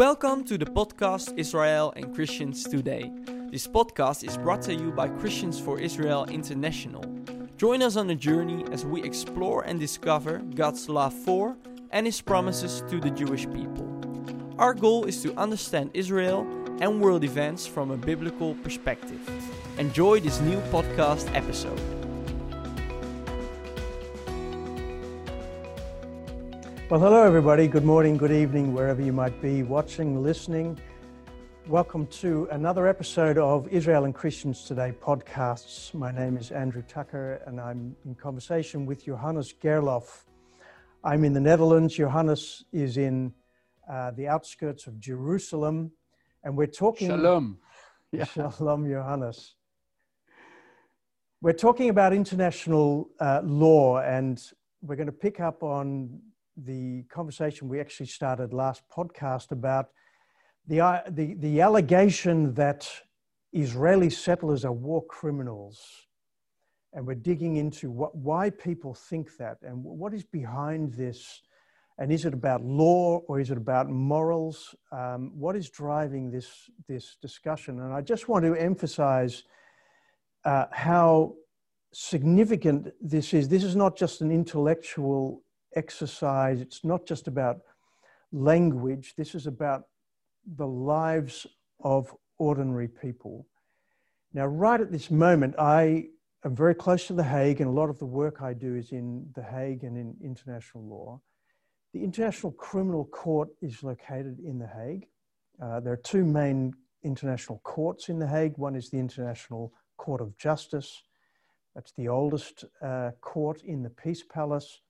[0.00, 3.12] Welcome to the podcast Israel and Christians Today.
[3.50, 7.04] This podcast is brought to you by Christians for Israel International.
[7.58, 11.54] Join us on a journey as we explore and discover God's love for
[11.90, 13.86] and His promises to the Jewish people.
[14.58, 16.46] Our goal is to understand Israel
[16.80, 19.20] and world events from a biblical perspective.
[19.76, 21.78] Enjoy this new podcast episode.
[26.90, 27.68] Well, hello, everybody.
[27.68, 30.76] Good morning, good evening, wherever you might be watching, listening.
[31.68, 35.94] Welcome to another episode of Israel and Christians Today podcasts.
[35.94, 40.24] My name is Andrew Tucker, and I'm in conversation with Johannes Gerloff.
[41.04, 41.94] I'm in the Netherlands.
[41.94, 43.34] Johannes is in
[43.88, 45.92] uh, the outskirts of Jerusalem,
[46.42, 47.06] and we're talking.
[47.06, 47.58] Shalom.
[48.10, 48.24] Yeah.
[48.24, 49.54] Shalom, Johannes.
[51.40, 54.42] We're talking about international uh, law, and
[54.82, 56.20] we're going to pick up on
[56.64, 59.88] the conversation we actually started last podcast about
[60.66, 62.88] the, uh, the, the allegation that
[63.52, 65.80] Israeli settlers are war criminals.
[66.92, 71.42] And we're digging into what, why people think that and what is behind this.
[71.98, 74.74] And is it about law or is it about morals?
[74.90, 76.48] Um, what is driving this,
[76.88, 77.80] this discussion?
[77.80, 79.44] And I just want to emphasize
[80.44, 81.34] uh, how
[81.92, 83.48] significant this is.
[83.48, 85.42] This is not just an intellectual
[85.74, 86.60] exercise.
[86.60, 87.58] It's not just about
[88.32, 89.14] language.
[89.16, 89.84] This is about
[90.56, 91.46] the lives
[91.80, 93.46] of ordinary people.
[94.32, 96.06] Now, right at this moment, I
[96.44, 98.92] am very close to The Hague, and a lot of the work I do is
[98.92, 101.20] in The Hague and in international law.
[101.92, 105.06] The International Criminal Court is located in The Hague.
[105.60, 108.56] Uh, there are two main international courts in The Hague.
[108.56, 111.02] One is the International Court of Justice,
[111.74, 114.80] that's the oldest uh, court in the Peace Palace.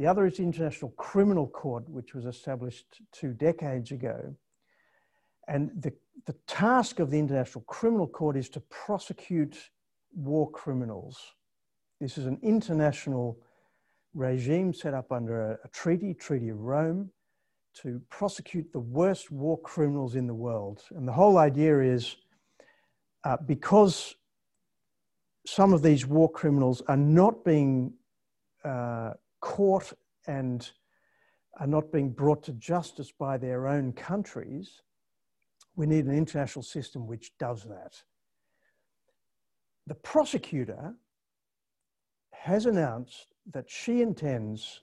[0.00, 4.34] The other is the International Criminal Court, which was established two decades ago.
[5.46, 5.92] And the,
[6.24, 9.58] the task of the International Criminal Court is to prosecute
[10.14, 11.18] war criminals.
[12.00, 13.40] This is an international
[14.14, 17.10] regime set up under a, a treaty, Treaty of Rome,
[17.82, 20.82] to prosecute the worst war criminals in the world.
[20.92, 22.16] And the whole idea is
[23.24, 24.14] uh, because
[25.44, 27.92] some of these war criminals are not being
[28.64, 29.10] uh,
[29.40, 29.92] caught
[30.26, 30.70] and
[31.58, 34.82] are not being brought to justice by their own countries,
[35.76, 38.02] we need an international system which does that.
[39.86, 40.94] The prosecutor
[42.32, 44.82] has announced that she intends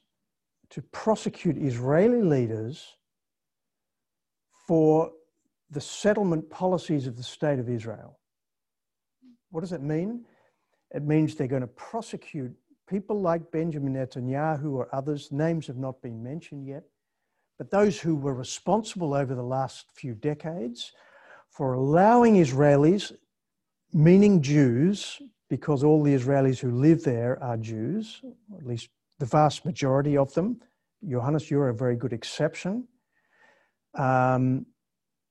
[0.70, 2.98] to prosecute Israeli leaders
[4.68, 5.12] for
[5.70, 8.20] the settlement policies of the state of Israel.
[9.50, 10.26] What does it mean?
[10.92, 12.54] It means they're going to prosecute
[12.88, 16.84] people like Benjamin Netanyahu or others, names have not been mentioned yet,
[17.58, 20.94] but those who were responsible over the last few decades
[21.50, 23.12] for allowing Israelis,
[23.94, 28.22] meaning Jews, because all the Israelis who live there are Jews,
[28.58, 28.90] at least
[29.20, 30.62] the vast majority of them.
[31.08, 32.88] Johannes, you're a very good exception.
[33.96, 34.66] Um,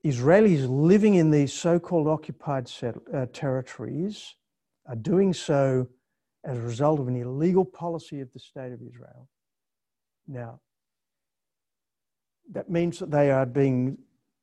[0.05, 4.35] Israelis living in these so called occupied set, uh, territories
[4.87, 5.89] are doing so
[6.47, 9.29] as a result of an illegal policy of the state of Israel.
[10.29, 10.61] Now,
[12.53, 13.99] that means that they are being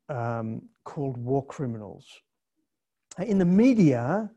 [0.10, 2.06] um, called war criminals.
[3.18, 4.30] In the media,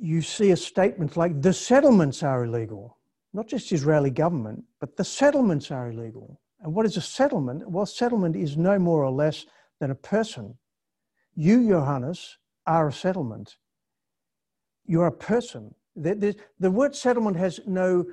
[0.00, 2.98] you see a statement like the settlements are illegal.
[3.34, 6.40] Not just Israeli government, but the settlements are illegal.
[6.60, 7.68] And what is a settlement?
[7.68, 9.44] Well, settlement is no more or less
[9.80, 10.54] than a person.
[11.34, 13.56] You, Johannes, are a settlement.
[14.86, 15.74] You're a person.
[15.94, 18.06] The, the, word settlement has no,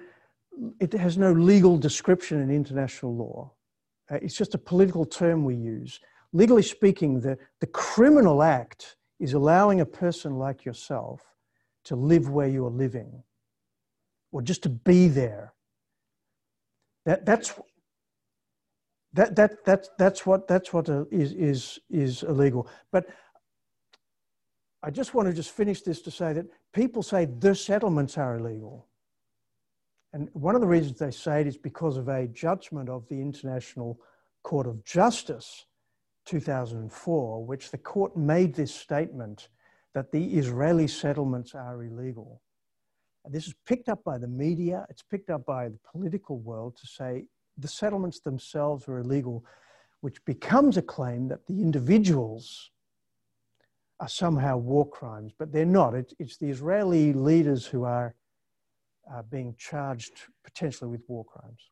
[0.79, 3.53] it has no legal description in international law.
[4.11, 5.99] Uh, it's just a political term we use.
[6.33, 11.21] Legally speaking, the, the criminal act is allowing a person like yourself
[11.85, 13.23] to live where you are living
[14.31, 15.53] or just to be there.
[17.05, 17.53] That, that's,
[19.13, 22.67] that, that, that, that's what, that's what uh, is, is, is illegal.
[22.91, 23.07] But
[24.81, 28.37] I just want to just finish this to say that people say the settlements are
[28.37, 28.87] illegal.
[30.13, 33.19] And one of the reasons they say it is because of a judgment of the
[33.21, 33.99] International
[34.43, 35.65] Court of Justice
[36.25, 39.49] 2004, which the court made this statement
[39.93, 42.41] that the Israeli settlements are illegal.
[43.25, 46.77] And this is picked up by the media, it's picked up by the political world
[46.77, 47.25] to say
[47.57, 49.43] the settlements themselves are illegal,
[50.01, 52.71] which becomes a claim that the individuals
[53.99, 55.93] are somehow war crimes, but they're not.
[55.93, 58.15] It, it's the Israeli leaders who are
[59.11, 60.13] uh, being charged
[60.43, 61.69] potentially with war crimes.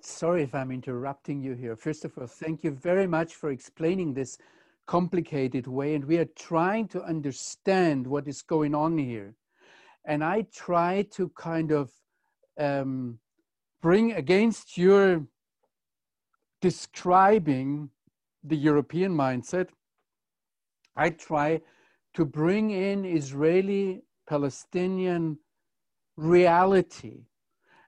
[0.00, 1.76] Sorry if I'm interrupting you here.
[1.76, 4.38] First of all, thank you very much for explaining this
[4.86, 5.94] complicated way.
[5.94, 9.34] And we are trying to understand what is going on here.
[10.04, 11.90] And I try to kind of
[12.58, 13.18] um,
[13.80, 15.26] bring against your
[16.60, 17.90] describing
[18.44, 19.68] the European mindset,
[20.96, 21.60] I try
[22.14, 25.38] to bring in Israeli Palestinian
[26.16, 27.24] reality.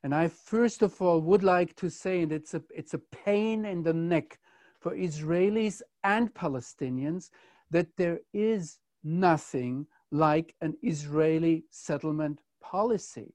[0.02, 3.64] And I first of all would like to say that it's a, it's a pain
[3.64, 4.38] in the neck
[4.80, 7.30] for Israelis and Palestinians
[7.70, 13.34] that there is nothing like an Israeli settlement policy.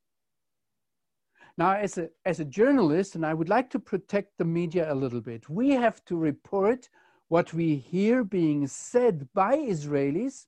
[1.58, 4.96] Now, as a, as a journalist, and I would like to protect the media a
[4.96, 6.88] little bit, we have to report
[7.30, 10.48] what we hear being said by Israelis.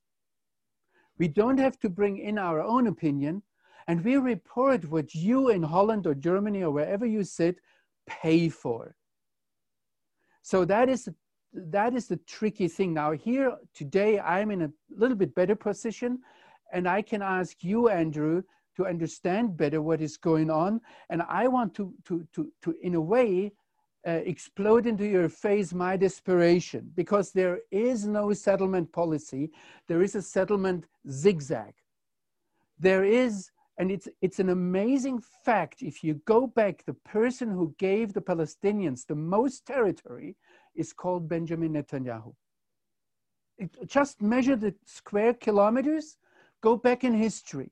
[1.17, 3.43] We don't have to bring in our own opinion,
[3.87, 7.59] and we report what you in Holland or Germany or wherever you sit
[8.07, 8.95] pay for.
[10.41, 11.07] So that is
[11.53, 12.93] that is the tricky thing.
[12.93, 16.19] Now here today I'm in a little bit better position
[16.73, 18.41] and I can ask you Andrew
[18.77, 22.95] to understand better what is going on and I want to to to to in
[22.95, 23.51] a way
[24.07, 29.51] uh, explode into your face my desperation because there is no settlement policy
[29.87, 31.73] there is a settlement zigzag
[32.79, 33.51] there is
[33.81, 35.81] and it's, it's an amazing fact.
[35.81, 40.35] If you go back, the person who gave the Palestinians the most territory
[40.75, 42.35] is called Benjamin Netanyahu.
[43.57, 46.17] It, just measure the square kilometers,
[46.61, 47.71] go back in history,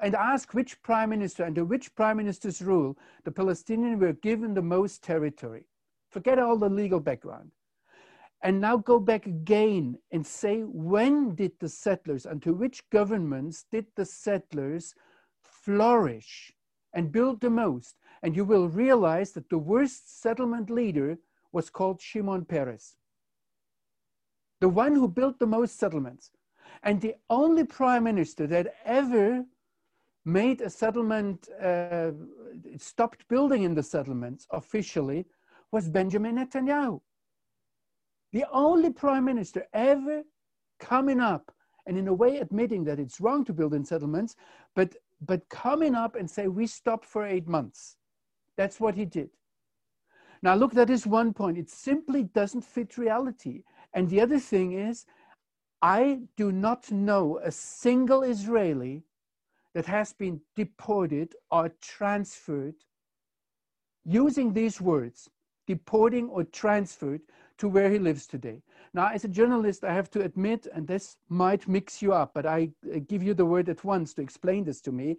[0.00, 4.62] and ask which prime minister, under which prime minister's rule, the Palestinians were given the
[4.62, 5.66] most territory.
[6.10, 7.50] Forget all the legal background.
[8.42, 13.86] And now go back again and say, when did the settlers, under which governments did
[13.96, 14.94] the settlers
[15.42, 16.52] flourish
[16.92, 17.96] and build the most?
[18.22, 21.18] And you will realize that the worst settlement leader
[21.52, 22.96] was called Shimon Peres,
[24.60, 26.30] the one who built the most settlements.
[26.82, 29.44] And the only prime minister that ever
[30.26, 32.10] made a settlement, uh,
[32.76, 35.24] stopped building in the settlements officially,
[35.72, 37.00] was Benjamin Netanyahu
[38.36, 40.22] the only prime minister ever
[40.78, 41.50] coming up
[41.86, 44.36] and in a way admitting that it's wrong to build in settlements,
[44.74, 44.94] but,
[45.24, 47.96] but coming up and say, we stopped for eight months.
[48.58, 49.30] That's what he did.
[50.42, 51.56] Now, look, that is one point.
[51.56, 53.62] It simply doesn't fit reality.
[53.94, 55.06] And the other thing is,
[55.80, 59.02] I do not know a single Israeli
[59.76, 62.76] that has been deported or transferred
[64.06, 65.28] using these words,
[65.66, 67.20] deporting or transferred
[67.58, 68.62] to where he lives today.
[68.94, 72.46] Now, as a journalist, I have to admit, and this might mix you up, but
[72.46, 72.70] I
[73.06, 75.18] give you the word at once to explain this to me.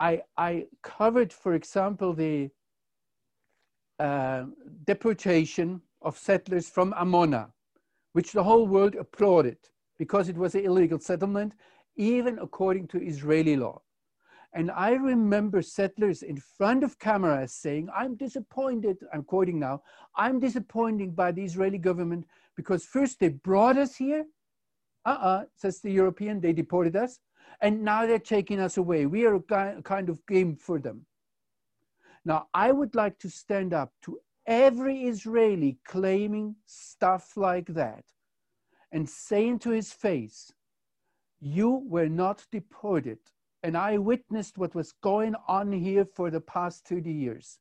[0.00, 2.48] I, I covered, for example, the
[3.98, 4.44] uh,
[4.84, 7.50] deportation of settlers from Amona,
[8.14, 9.58] which the whole world applauded
[9.98, 11.52] because it was an illegal settlement,
[11.96, 13.82] even according to Israeli law.
[14.52, 19.82] And I remember settlers in front of cameras saying, I'm disappointed, I'm quoting now,
[20.16, 22.26] I'm disappointed by the Israeli government
[22.56, 24.24] because first they brought us here,
[25.04, 27.20] uh-uh, says the European, they deported us,
[27.60, 29.06] and now they're taking us away.
[29.06, 31.06] We are a kind of game for them.
[32.24, 38.04] Now, I would like to stand up to every Israeli claiming stuff like that
[38.92, 40.52] and saying to his face,
[41.40, 43.18] you were not deported
[43.62, 47.58] and I witnessed what was going on here for the past 30 years.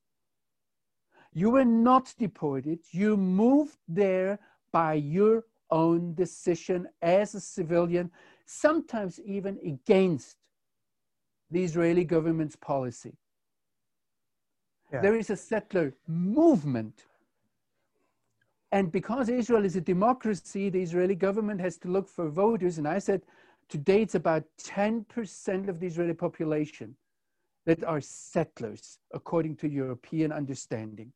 [1.34, 4.40] You were not deported, you moved there
[4.72, 8.12] by your own decision as a civilian,
[8.46, 10.38] sometimes even against
[11.52, 13.16] the Israeli government's policy.
[14.92, 15.02] Yeah.
[15.02, 17.06] There is a settler movement.
[18.72, 22.78] And because Israel is a democracy, the Israeli government has to look for voters.
[22.78, 23.22] And I said,
[23.70, 26.96] Today, it's about 10% of the Israeli population
[27.68, 31.14] that are settlers, according to European understanding.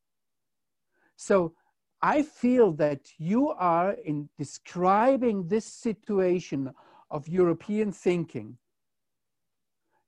[1.16, 1.54] So
[2.00, 6.72] I feel that you are in describing this situation
[7.10, 8.56] of European thinking.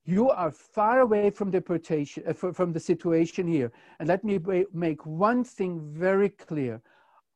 [0.04, 3.72] You are far away from deportation, uh, from the situation here.
[3.98, 4.38] And let me
[4.72, 6.80] make one thing very clear.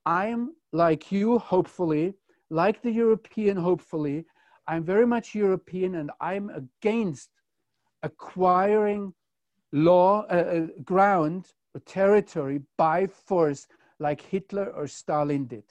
[0.07, 2.15] I'm like you, hopefully,
[2.49, 4.25] like the European, hopefully,
[4.71, 7.31] I'm very much European and I'm against
[8.05, 9.13] acquiring
[9.73, 13.67] law, uh, uh, ground or territory by force
[13.99, 15.65] like Hitler or Stalin did.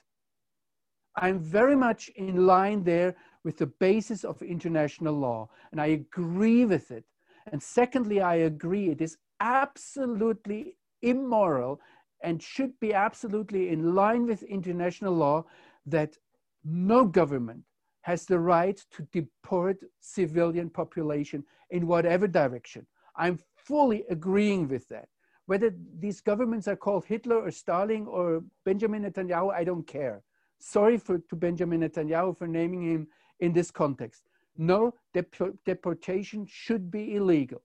[1.15, 3.15] I'm very much in line there
[3.45, 7.05] with the basis of international law, and I agree with it.
[7.53, 11.79] And secondly, I agree it is absolutely immoral
[12.21, 15.45] and should be absolutely in line with international law
[15.85, 16.17] that
[16.65, 17.63] no government
[18.09, 21.39] has the right to deport civilian population
[21.69, 22.83] in whatever direction.
[23.15, 23.37] I'm
[23.67, 25.09] fully agreeing with that.
[25.45, 25.69] Whether
[26.03, 30.17] these governments are called Hitler or Stalin or Benjamin Netanyahu, I don't care.
[30.57, 33.07] Sorry for, to Benjamin Netanyahu for naming him
[33.41, 34.21] in this context.
[34.57, 34.79] No,
[35.13, 37.61] dep- deportation should be illegal.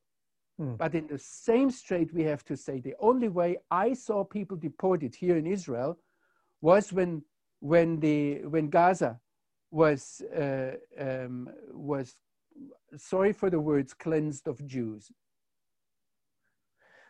[0.59, 0.75] Hmm.
[0.83, 4.59] But in the same strait, we have to say the only way I saw people
[4.59, 5.99] deported here in Israel
[6.61, 7.23] was when,
[7.61, 9.21] when, the, when Gaza
[9.75, 12.15] was, uh, um, was,
[12.97, 15.11] sorry for the words, cleansed of Jews.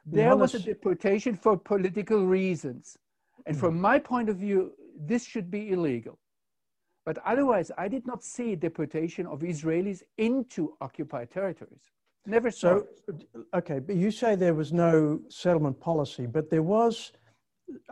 [0.06, 2.96] There was a deportation for political reasons.
[3.46, 3.80] And from hmm.
[3.80, 6.18] my point of view, this should be illegal.
[7.04, 11.84] But otherwise, I did not see deportation of Israelis into occupied territories.
[12.26, 12.80] Never saw.
[13.06, 13.18] So,
[13.52, 17.12] okay, but you say there was no settlement policy, but there was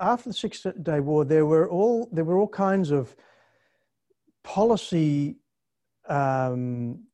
[0.01, 1.27] after the Six Day War.
[1.27, 3.15] There were all there were all kinds of
[4.45, 5.37] policy
[6.09, 7.05] um,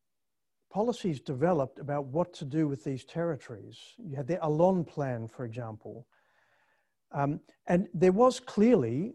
[0.70, 3.78] policies developed about what to do with these territories.
[3.98, 6.06] You had the Allon Plan, for example,
[7.12, 9.14] um, and there was clearly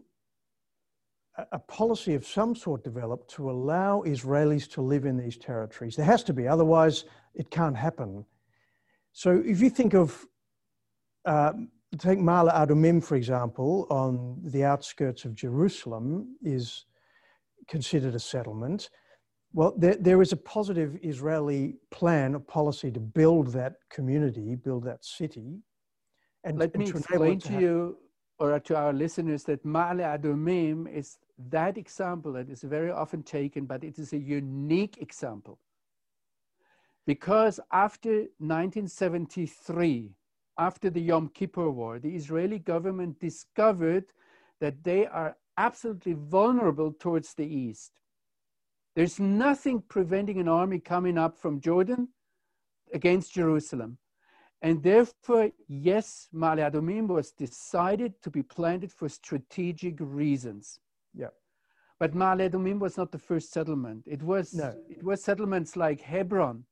[1.38, 5.96] a, a policy of some sort developed to allow Israelis to live in these territories.
[5.96, 7.04] There has to be, otherwise
[7.34, 8.24] it can't happen.
[9.12, 10.26] So if you think of,
[11.24, 11.52] uh,
[11.98, 16.84] take Ma'ale Adumim, for example, on the outskirts of Jerusalem is
[17.68, 18.90] considered a settlement.
[19.52, 24.84] Well, there, there is a positive Israeli plan, a policy to build that community, build
[24.84, 25.60] that city.
[26.42, 27.98] And let me explain to, to you
[28.38, 31.18] or to our listeners that Ma'ale Adumim is
[31.50, 35.58] that example that is very often taken, but it is a unique example.
[37.06, 40.10] Because after 1973,
[40.58, 44.04] after the Yom Kippur War, the Israeli government discovered
[44.60, 47.92] that they are absolutely vulnerable towards the east.
[48.94, 52.08] There's nothing preventing an army coming up from Jordan
[52.92, 53.98] against Jerusalem.
[54.62, 60.78] And therefore, yes, Ma'ale Adumim was decided to be planted for strategic reasons.
[61.12, 61.34] Yeah.
[61.98, 64.04] But Ma'ale Adumim was not the first settlement.
[64.06, 64.74] It was, no.
[64.88, 66.64] it was settlements like Hebron,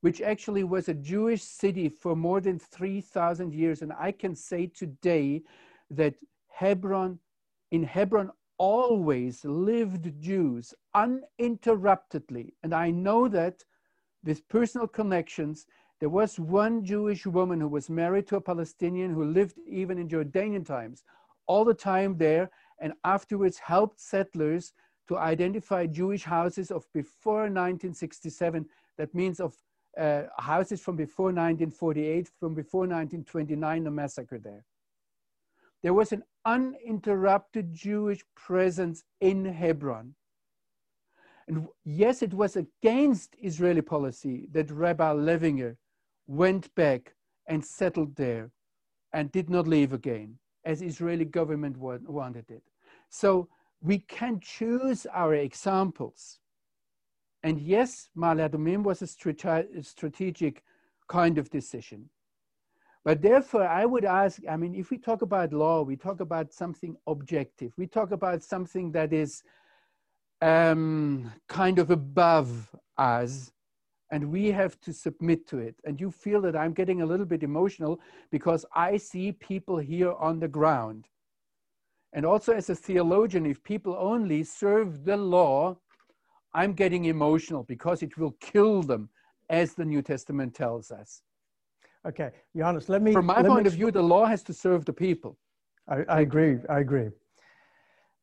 [0.00, 3.82] which actually was a Jewish city for more than 3,000 years.
[3.82, 5.42] And I can say today
[5.90, 6.14] that
[6.48, 7.18] Hebron,
[7.70, 12.54] in Hebron, always lived Jews uninterruptedly.
[12.62, 13.64] And I know that
[14.24, 15.66] with personal connections,
[16.00, 20.08] there was one Jewish woman who was married to a Palestinian who lived even in
[20.08, 21.04] Jordanian times,
[21.46, 24.72] all the time there, and afterwards helped settlers
[25.08, 28.66] to identify Jewish houses of before 1967.
[28.96, 29.56] That means of
[29.98, 34.64] uh, houses from before 1948, from before 1929, the massacre there.
[35.82, 36.22] There was an
[36.54, 40.14] uninterrupted Jewish presence in Hebron.
[41.46, 45.76] And yes, it was against Israeli policy that Rabbi Levinger
[46.26, 47.14] went back
[47.46, 48.50] and settled there
[49.12, 52.64] and did not leave again, as Israeli government wanted it.
[53.08, 53.48] So
[53.80, 56.40] we can choose our examples.
[57.42, 60.62] And yes, Adumim was a strategic
[61.08, 62.10] kind of decision.
[63.08, 66.52] But therefore, I would ask I mean, if we talk about law, we talk about
[66.52, 69.42] something objective, we talk about something that is
[70.42, 73.50] um, kind of above us,
[74.12, 75.76] and we have to submit to it.
[75.86, 77.98] And you feel that I'm getting a little bit emotional
[78.30, 81.06] because I see people here on the ground.
[82.12, 85.78] And also, as a theologian, if people only serve the law,
[86.52, 89.08] I'm getting emotional because it will kill them,
[89.48, 91.22] as the New Testament tells us.
[92.06, 93.12] Okay, Johannes, let me.
[93.12, 95.36] From my point of view, the law has to serve the people.
[95.88, 96.58] I, I agree.
[96.68, 97.08] I agree.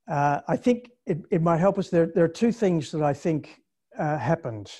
[0.07, 1.89] Uh, I think it, it might help us.
[1.89, 3.61] There, there are two things that I think
[3.97, 4.71] uh, happened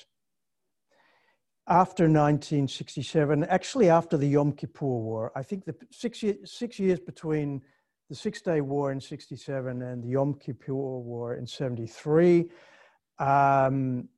[1.68, 5.32] after 1967, actually after the Yom Kippur War.
[5.34, 7.60] I think the six, year, six years between
[8.08, 12.48] the Six Day War in 67 and the Yom Kippur War in 73,
[13.18, 14.08] um,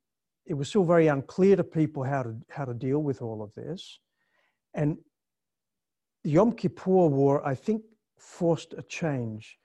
[0.45, 3.51] it was still very unclear to people how to, how to deal with all of
[3.55, 3.99] this.
[4.73, 4.97] And
[6.23, 7.83] the Yom Kippur War, I think,
[8.17, 9.57] forced a change.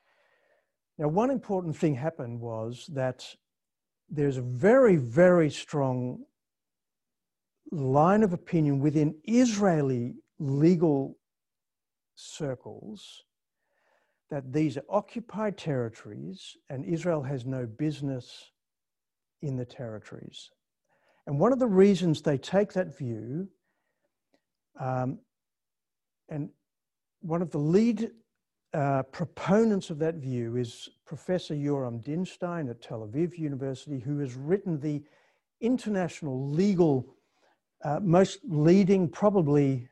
[0.99, 3.27] Now, one important thing happened was that
[4.09, 6.25] there's a very, very strong
[7.73, 11.19] line of opinion within Israeli legal
[12.15, 13.25] circles
[14.31, 18.51] that these are occupied territories and Israel has no business
[19.43, 20.51] in the territories.
[21.27, 23.49] And one of the reasons they take that view,
[24.79, 25.19] um,
[26.29, 26.49] and
[27.21, 28.11] one of the lead
[28.73, 34.35] uh, proponents of that view is Professor Yoram Dinstein at Tel Aviv University, who has
[34.35, 35.03] written the
[35.61, 37.07] international legal,
[37.85, 39.89] uh, most leading, probably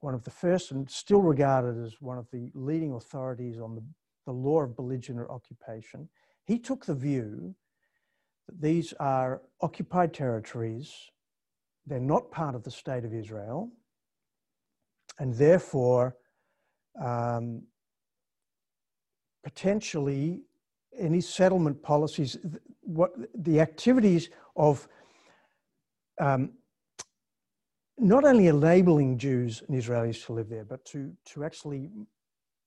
[0.00, 3.82] one of the first and still regarded as one of the leading authorities on the,
[4.26, 6.08] the law of belligerent occupation.
[6.44, 7.54] He took the view
[8.46, 10.92] that these are occupied territories,
[11.86, 13.72] they're not part of the state of Israel,
[15.18, 16.16] and therefore,
[17.02, 17.62] um,
[19.44, 20.42] potentially
[20.98, 22.36] any settlement policies,
[22.80, 24.88] what the activities of
[26.20, 26.52] um,
[27.98, 31.90] not only enabling Jews and Israelis to live there, but to, to actually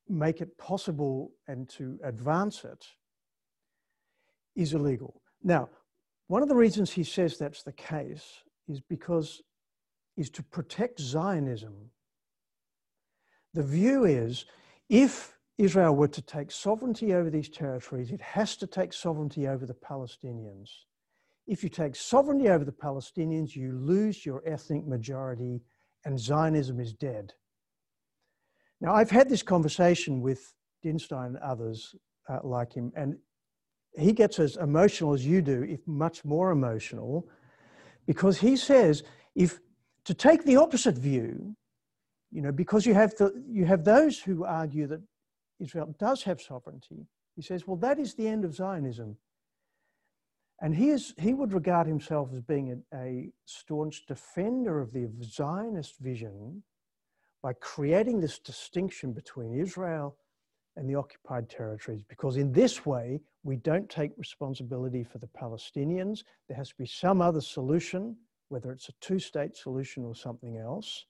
[0.08, 2.86] make it possible and to advance it
[4.56, 5.22] is illegal.
[5.44, 5.70] Now,
[6.28, 9.42] one of the reasons he says that's the case is because
[10.18, 11.74] is to protect Zionism.
[13.54, 14.46] The view is
[14.90, 19.66] if Israel were to take sovereignty over these territories, it has to take sovereignty over
[19.66, 20.70] the Palestinians.
[21.48, 25.62] If you take sovereignty over the Palestinians, you lose your ethnic majority
[26.06, 27.34] and Zionism is dead.
[28.82, 30.54] Now, I've had this conversation with
[30.86, 31.96] Dinstein and others
[32.30, 33.18] uh, like him, and
[33.98, 37.28] he gets as emotional as you do, if much more emotional,
[38.06, 39.04] because he says
[39.36, 39.60] if
[40.06, 41.56] to take the opposite view,
[42.32, 45.02] you know, because you have the, you have those who argue that
[45.60, 49.18] Israel does have sovereignty, he says, well, that is the end of Zionism.
[50.62, 55.10] And he, is, he would regard himself as being a, a staunch defender of the
[55.24, 56.64] Zionist vision
[57.42, 60.18] by creating this distinction between Israel
[60.76, 66.24] and the occupied territories, because in this way, we don't take responsibility for the Palestinians.
[66.48, 68.16] There has to be some other solution,
[68.50, 71.06] whether it's a two state solution or something else.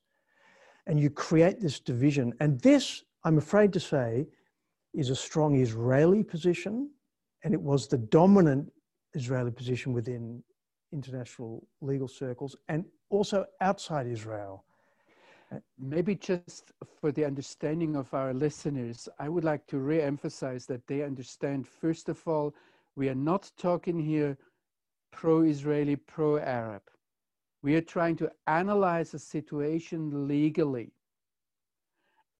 [0.89, 2.33] And you create this division.
[2.39, 4.27] And this, I'm afraid to say,
[4.95, 6.89] is a strong Israeli position,
[7.43, 8.71] and it was the dominant
[9.13, 10.43] Israeli position within
[10.91, 14.65] international legal circles and also outside Israel.
[15.77, 20.85] Maybe just for the understanding of our listeners, I would like to re emphasize that
[20.87, 22.55] they understand, first of all,
[22.95, 24.37] we are not talking here
[25.11, 26.81] pro Israeli, pro Arab.
[27.61, 30.91] We are trying to analyze a situation legally.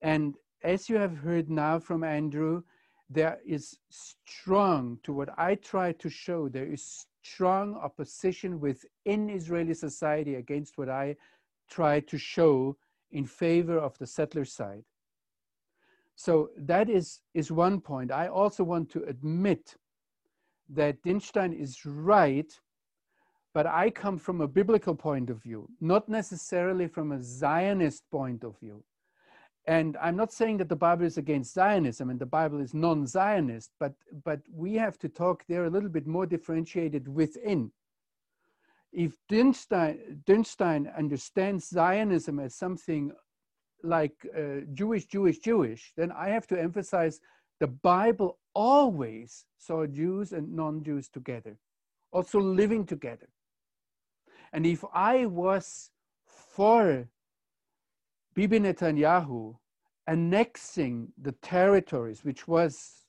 [0.02, 2.62] And as you have heard now from Andrew,
[3.10, 9.74] there is strong, to what I try to show, there is strong opposition within Israeli
[9.74, 11.16] society against what I
[11.68, 12.76] try to show
[13.10, 14.84] in favor of the settler side.
[16.14, 18.12] So that is, is one point.
[18.12, 19.74] I also want to admit
[20.68, 22.52] that Dinstein is right,
[23.52, 28.44] but I come from a biblical point of view, not necessarily from a Zionist point
[28.44, 28.84] of view.
[29.66, 33.06] And I'm not saying that the Bible is against Zionism and the Bible is non
[33.06, 33.92] Zionist, but,
[34.24, 37.70] but we have to talk there a little bit more differentiated within.
[38.92, 43.12] If Dinstein understands Zionism as something
[43.82, 47.20] like uh, Jewish, Jewish, Jewish, then I have to emphasize
[47.60, 51.56] the Bible always saw Jews and non Jews together,
[52.12, 53.28] also living together.
[54.52, 55.90] And if I was
[56.26, 57.08] for
[58.34, 59.56] Bibi Netanyahu
[60.06, 63.04] annexing the territories, which was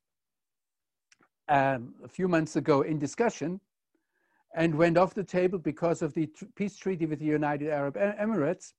[1.48, 3.60] um, a few months ago in discussion
[4.56, 8.74] and went off the table because of the peace treaty with the United Arab Emirates.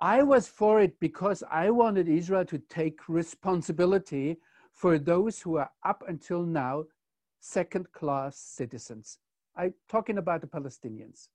[0.00, 4.38] I was for it because I wanted Israel to take responsibility
[4.72, 6.84] for those who are up until now
[7.40, 9.18] second class citizens.
[9.56, 11.28] I'm talking about the Palestinians.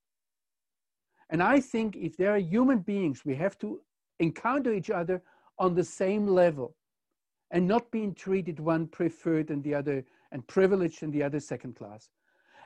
[1.30, 3.82] And I think if there are human beings, we have to
[4.20, 5.22] encounter each other
[5.58, 6.76] on the same level
[7.52, 11.76] and not being treated one preferred and the other and privileged and the other second
[11.76, 12.10] class.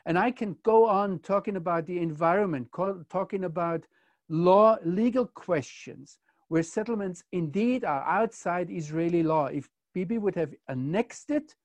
[0.06, 2.70] And I can go on talking about the environment,
[3.10, 3.86] talking about
[4.30, 9.48] law, legal questions where settlements indeed are outside Israeli law.
[9.48, 11.56] If Bibi would have annexed it,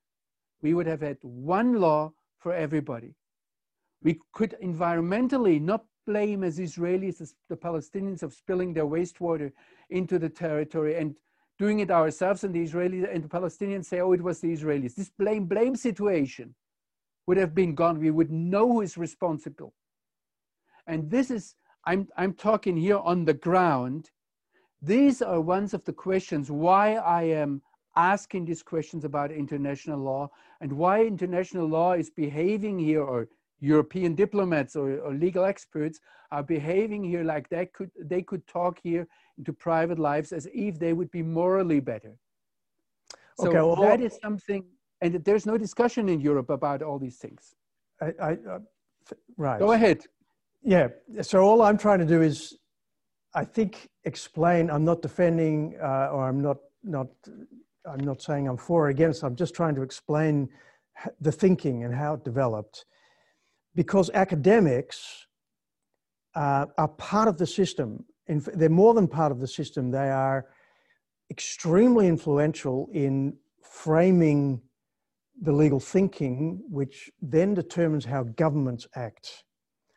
[0.63, 3.15] we would have had one law for everybody.
[4.03, 9.53] We could environmentally not blame as Israelis, as the Palestinians of spilling their wastewater
[9.91, 11.15] into the territory and
[11.59, 14.95] doing it ourselves and the Israelis and the Palestinians say, oh, it was the Israelis.
[14.95, 16.55] This blame, blame situation
[17.27, 17.99] would have been gone.
[17.99, 19.75] We would know who is responsible.
[20.87, 24.11] And this is, I'm, I'm talking here on the ground.
[24.81, 27.61] These are ones of the questions why I am
[27.95, 30.31] asking these questions about international law
[30.63, 33.29] and why international law is behaving here or
[33.61, 36.01] European diplomats or, or, legal experts
[36.33, 39.07] are behaving here like they could they could talk here
[39.39, 42.17] into private lives as if they would be morally better.
[43.39, 44.65] So okay, well, that is something,
[45.01, 47.55] and there's no discussion in Europe about all these things.
[48.01, 48.59] I, I uh,
[49.37, 49.59] right.
[49.59, 50.05] Go ahead.
[50.63, 50.89] Yeah.
[51.23, 52.59] So all I'm trying to do is,
[53.35, 54.71] I think, explain.
[54.71, 57.09] I'm not defending, uh, or I'm not not.
[57.87, 59.25] I'm not saying I'm for or against.
[59.25, 60.49] I'm just trying to explain
[61.21, 62.85] the thinking and how it developed
[63.75, 65.27] because academics
[66.35, 68.05] uh, are part of the system.
[68.29, 69.91] They're more than part of the system.
[69.91, 70.47] They are
[71.31, 74.61] extremely influential in framing
[75.43, 79.45] the legal thinking, which then determines how governments act.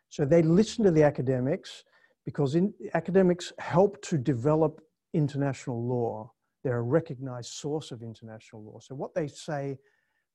[0.09, 1.83] So they listen to the academics
[2.25, 4.81] because in, academics help to develop
[5.13, 6.31] international law.
[6.63, 8.79] They're a recognized source of international law.
[8.79, 9.77] So what they say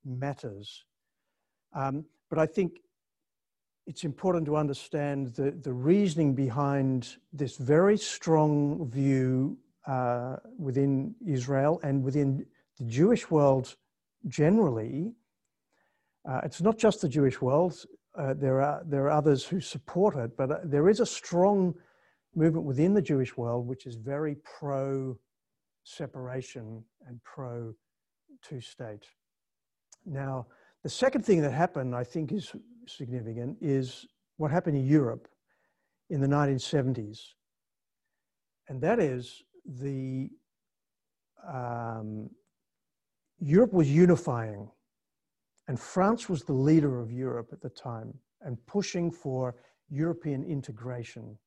[0.05, 0.85] matters.
[1.73, 2.79] Um, but I think
[3.89, 11.79] it's important to understand the, the reasoning behind this very strong view uh, within Israel
[11.81, 12.45] and within
[12.77, 13.75] the Jewish world
[14.27, 15.11] generally.
[16.23, 17.83] Uh, it's not just the Jewish world.
[18.15, 21.73] Uh, there are there are others who support it, but uh, there is a strong
[22.35, 25.17] movement within the Jewish world which is very pro
[25.83, 27.73] separation and pro
[28.43, 29.05] two state.
[30.05, 30.45] Now,
[30.83, 32.53] the second thing that happened, I think, is
[32.89, 34.05] significant is
[34.37, 35.27] what happened in Europe
[36.09, 37.19] in the 1970s.
[38.67, 40.29] And that is the
[41.47, 42.29] um,
[43.39, 44.69] Europe was unifying,
[45.67, 49.55] and France was the leader of Europe at the time and pushing for
[49.89, 51.37] European integration.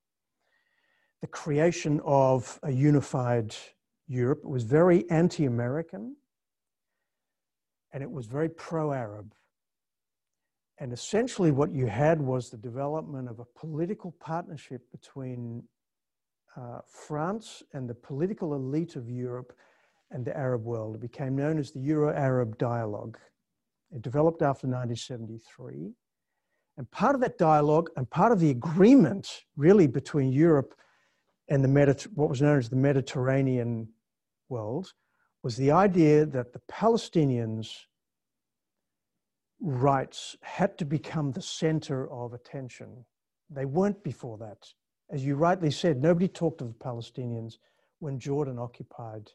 [1.20, 3.54] The creation of a unified
[4.08, 6.16] Europe was very anti American
[7.92, 9.34] and it was very pro Arab.
[10.82, 15.62] And essentially, what you had was the development of a political partnership between
[16.56, 19.52] uh, France and the political elite of Europe
[20.10, 20.96] and the Arab world.
[20.96, 23.16] It became known as the Euro Arab Dialogue.
[23.92, 25.94] It developed after 1973.
[26.76, 30.74] And part of that dialogue and part of the agreement, really, between Europe
[31.46, 33.86] and the Mediter- what was known as the Mediterranean
[34.48, 34.94] world,
[35.44, 37.86] was the idea that the Palestinians
[39.62, 43.04] rights had to become the center of attention.
[43.48, 44.66] They weren't before that.
[45.10, 47.54] As you rightly said, nobody talked of the Palestinians
[48.00, 49.30] when Jordan occupied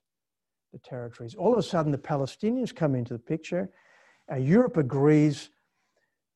[0.74, 1.34] the territories.
[1.36, 3.70] All of a sudden, the Palestinians come into the picture.
[4.28, 5.50] and Europe agrees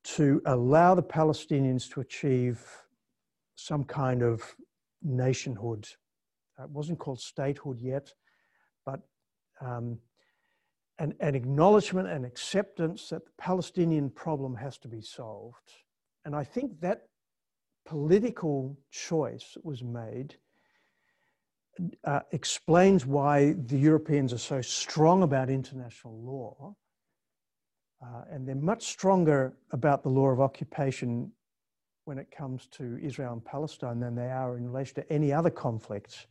[0.04, 2.66] to allow the Palestinians to achieve
[3.56, 4.56] some kind of
[5.04, 5.88] nationhood.
[6.64, 8.14] It wasn't called statehood yet,
[8.86, 9.02] but
[9.60, 10.00] um,
[11.02, 15.72] an, an acknowledgement and acceptance that the Palestinian problem has to be solved.
[16.26, 17.08] And I think that
[17.88, 20.36] political choice that was made
[22.04, 26.76] uh, explains why the Europeans are so strong about international law.
[28.04, 31.32] Uh, and they're much stronger about the law of occupation
[32.06, 35.50] when it comes to Israel and Palestine than they are in relation to any other
[35.50, 36.28] conflicts.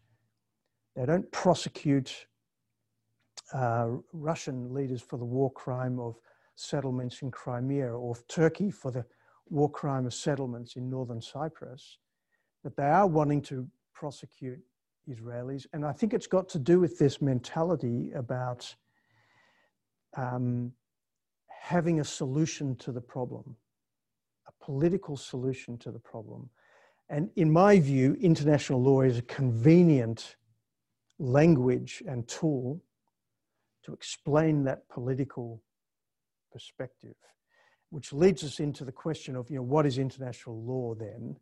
[0.94, 2.26] They don't prosecute
[3.52, 6.16] uh, Russian leaders for the war crime of
[6.54, 9.04] settlements in Crimea or Turkey for the
[9.48, 11.98] war crime of settlements in northern Cyprus,
[12.62, 14.60] but they are wanting to prosecute
[15.08, 15.66] Israelis.
[15.72, 18.74] And I think it's got to do with this mentality about
[20.16, 20.72] um,
[21.48, 23.56] having a solution to the problem,
[24.46, 26.48] a political solution to the problem.
[27.08, 30.36] And in my view, international law is a convenient
[31.18, 32.80] language and tool
[33.84, 35.62] to explain that political
[36.52, 37.14] perspective,
[37.90, 41.36] which leads us into the question of, you know, what is international law then?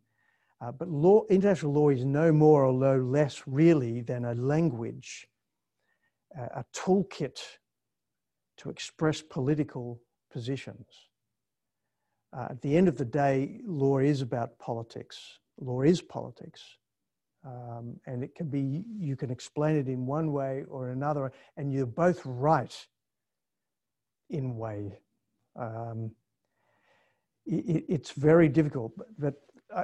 [0.61, 5.27] Uh, but law, international law is no more or no less really than a language,
[6.37, 7.39] uh, a toolkit
[8.57, 10.85] to express political positions.
[12.35, 15.39] Uh, at the end of the day, law is about politics.
[15.59, 16.61] Law is politics.
[17.45, 21.71] Um, and it can be, you can explain it in one way or another, and
[21.71, 22.75] you're both right
[24.29, 24.99] in way.
[25.55, 26.11] Um,
[27.45, 29.35] it, it's very difficult, but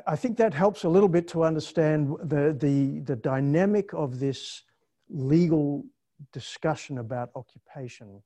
[0.08, 4.64] I think that helps a little bit to understand the, the, the dynamic of this
[5.10, 5.86] legal
[6.34, 8.22] discussion about occupation.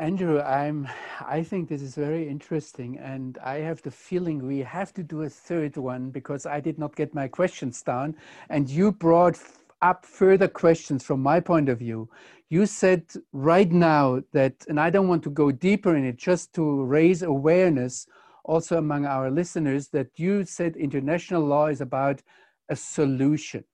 [0.00, 0.88] Andrew, I'm,
[1.28, 5.24] I think this is very interesting, and I have the feeling we have to do
[5.24, 8.16] a third one because I did not get my questions down,
[8.48, 9.38] and you brought
[9.82, 12.08] up further questions from my point of view.
[12.48, 16.54] You said right now that, and I don't want to go deeper in it, just
[16.54, 18.06] to raise awareness
[18.46, 22.22] also among our listeners that you said international law is about
[22.70, 23.64] a solution.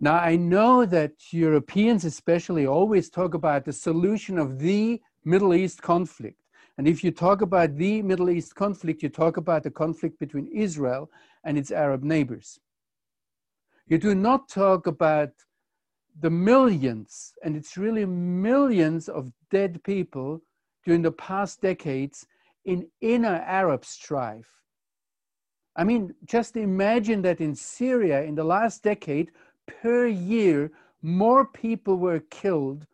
[0.00, 5.82] Now, I know that Europeans, especially, always talk about the solution of the Middle East
[5.82, 6.40] conflict.
[6.76, 10.48] And if you talk about the Middle East conflict, you talk about the conflict between
[10.48, 11.10] Israel
[11.44, 12.58] and its Arab neighbors.
[13.86, 15.30] You do not talk about
[16.20, 20.40] the millions, and it's really millions of dead people
[20.84, 22.26] during the past decades
[22.64, 24.50] in inner Arab strife.
[25.76, 29.32] I mean, just imagine that in Syria in the last decade,
[29.66, 30.70] per year,
[31.02, 32.86] more people were killed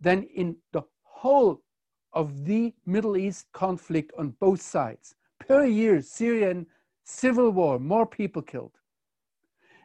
[0.00, 1.62] than in the whole
[2.12, 5.14] of the Middle East conflict on both sides.
[5.40, 6.66] Per year, Syrian
[7.04, 8.72] civil war, more people killed.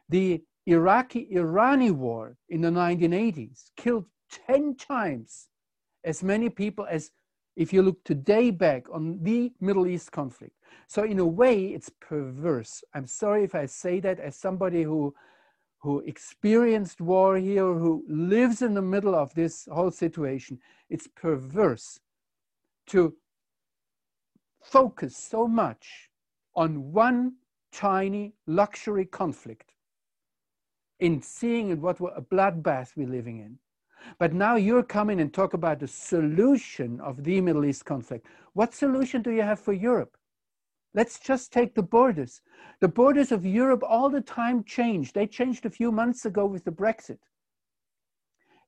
[0.09, 4.05] The Iraqi Irani war in the 1980s killed
[4.47, 5.47] 10 times
[6.03, 7.11] as many people as
[7.55, 10.53] if you look today back on the Middle East conflict.
[10.87, 12.83] So, in a way, it's perverse.
[12.93, 15.13] I'm sorry if I say that as somebody who,
[15.79, 20.59] who experienced war here, who lives in the middle of this whole situation.
[20.89, 21.99] It's perverse
[22.87, 23.15] to
[24.61, 26.09] focus so much
[26.55, 27.33] on one
[27.71, 29.73] tiny luxury conflict
[30.99, 33.57] in seeing what a bloodbath we're living in.
[34.17, 38.27] But now you're coming and talk about the solution of the Middle East conflict.
[38.53, 40.17] What solution do you have for Europe?
[40.93, 42.41] Let's just take the borders.
[42.79, 45.13] The borders of Europe all the time change.
[45.13, 47.19] They changed a few months ago with the Brexit.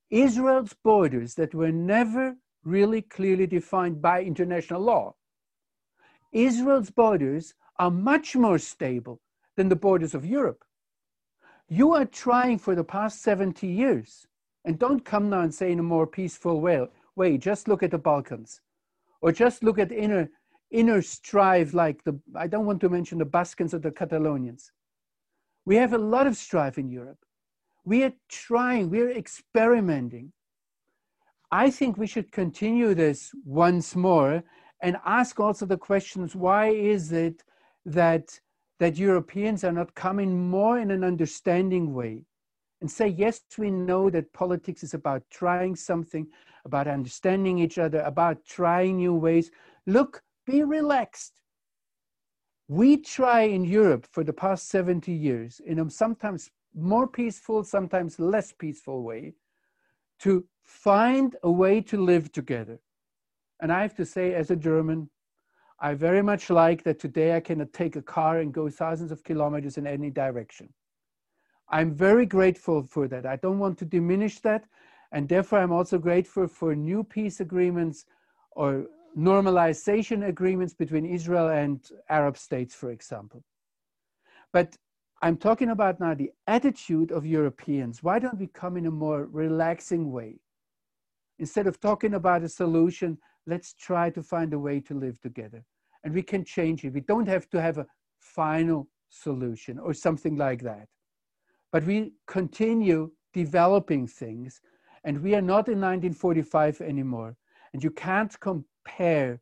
[0.09, 5.15] Israel's borders that were never really clearly defined by international law.
[6.31, 9.21] Israel's borders are much more stable
[9.55, 10.63] than the borders of Europe.
[11.67, 14.27] You are trying for the past 70 years,
[14.65, 17.91] and don't come now and say in a more peaceful way, way just look at
[17.91, 18.61] the Balkans,
[19.21, 20.29] or just look at inner,
[20.71, 24.71] inner strife like the, I don't want to mention the Baskins or the Catalonians.
[25.65, 27.19] We have a lot of strife in Europe.
[27.83, 30.31] We are trying, we're experimenting.
[31.51, 34.43] I think we should continue this once more
[34.81, 37.43] and ask also the questions why is it
[37.85, 38.39] that
[38.79, 42.23] that Europeans are not coming more in an understanding way
[42.81, 46.25] and say, yes, we know that politics is about trying something,
[46.65, 49.51] about understanding each other, about trying new ways.
[49.85, 51.41] Look, be relaxed.
[52.67, 58.19] We try in Europe for the past 70 years in a sometimes more peaceful, sometimes
[58.19, 59.33] less peaceful way
[60.19, 62.79] to find a way to live together.
[63.59, 65.09] And I have to say, as a German,
[65.79, 69.23] I very much like that today I can take a car and go thousands of
[69.23, 70.69] kilometers in any direction.
[71.69, 73.25] I'm very grateful for that.
[73.25, 74.65] I don't want to diminish that.
[75.11, 78.05] And therefore, I'm also grateful for new peace agreements
[78.51, 78.85] or
[79.17, 83.43] normalization agreements between Israel and Arab states, for example.
[84.53, 84.75] But
[85.21, 88.01] I'm talking about now the attitude of Europeans.
[88.01, 90.39] Why don't we come in a more relaxing way?
[91.39, 95.63] Instead of talking about a solution, let's try to find a way to live together.
[96.03, 96.93] And we can change it.
[96.93, 97.85] We don't have to have a
[98.19, 100.87] final solution or something like that.
[101.71, 104.59] But we continue developing things.
[105.03, 107.35] And we are not in 1945 anymore.
[107.73, 108.37] And you can't
[108.83, 109.39] compare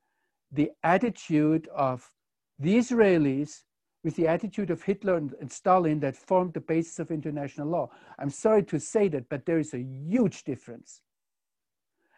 [0.52, 2.10] the attitude of
[2.58, 3.63] the Israelis
[4.04, 7.89] with the attitude of Hitler and, Stalin that formed the basis of international law.
[8.17, 11.02] I'm sorry to say that, but there is a huge difference.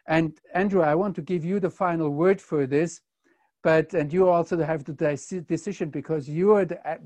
[0.06, 3.00] And Andrew, I want to give you the final word for this,
[3.62, 4.94] but and you also have the
[5.48, 6.98] decision because you are the, uh,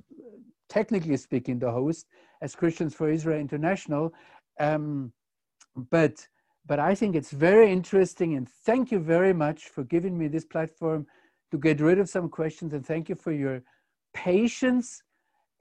[0.69, 2.07] technically speaking the host
[2.41, 4.13] as Christians for Israel International.
[4.59, 5.13] Um,
[5.91, 6.27] but
[6.67, 10.45] but I think it's very interesting, and thank you very much for giving me this
[10.45, 11.07] platform
[11.51, 13.63] to get rid of some questions, and thank you for your
[14.15, 15.03] patience.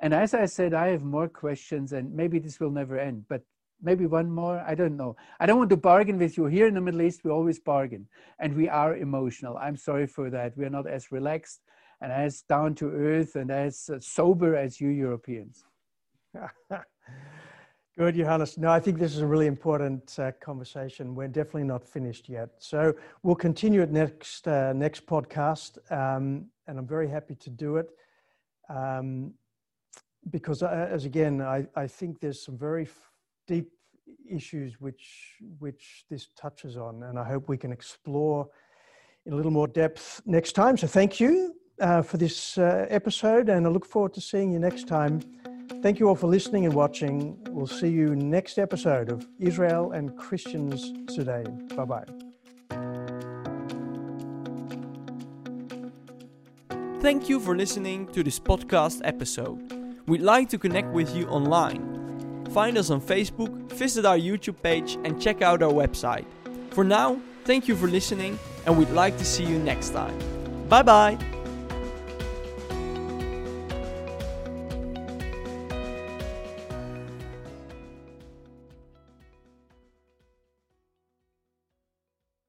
[0.01, 3.25] And as I said, I have more questions, and maybe this will never end.
[3.29, 3.43] But
[3.81, 6.73] maybe one more i don't know i don't want to bargain with you here in
[6.73, 8.07] the middle east we always bargain
[8.39, 11.61] and we are emotional i'm sorry for that we're not as relaxed
[12.01, 15.65] and as down to earth and as uh, sober as you europeans
[17.97, 21.83] good johannes no i think this is a really important uh, conversation we're definitely not
[21.83, 27.35] finished yet so we'll continue it next uh, next podcast um, and i'm very happy
[27.35, 27.89] to do it
[28.69, 29.33] um,
[30.29, 32.87] because uh, as again I, I think there's some very
[33.47, 33.69] deep
[34.29, 38.47] issues which which this touches on, and I hope we can explore
[39.25, 40.77] in a little more depth next time.
[40.77, 44.59] So thank you uh, for this uh, episode, and I look forward to seeing you
[44.59, 45.21] next time.
[45.81, 47.37] Thank you all for listening and watching.
[47.49, 51.43] We'll see you next episode of Israel and Christians today.
[51.75, 52.05] Bye bye.
[57.01, 59.61] Thank you for listening to this podcast episode.
[60.07, 62.45] We'd like to connect with you online.
[62.51, 66.25] Find us on Facebook, visit our YouTube page, and check out our website.
[66.71, 70.17] For now, thank you for listening, and we'd like to see you next time.
[70.67, 71.34] Bye bye!